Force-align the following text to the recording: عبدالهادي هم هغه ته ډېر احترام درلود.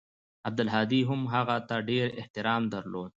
عبدالهادي 0.47 0.99
هم 1.09 1.21
هغه 1.35 1.55
ته 1.69 1.75
ډېر 1.89 2.07
احترام 2.21 2.63
درلود. 2.73 3.09